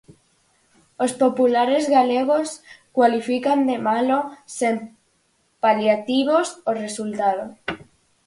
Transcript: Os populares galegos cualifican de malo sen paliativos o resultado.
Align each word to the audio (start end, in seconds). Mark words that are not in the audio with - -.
Os 1.03 1.11
populares 1.23 1.83
galegos 1.97 2.47
cualifican 2.97 3.59
de 3.69 3.77
malo 3.87 4.19
sen 4.57 4.75
paliativos 5.63 6.47
o 6.69 6.71
resultado. 6.83 7.45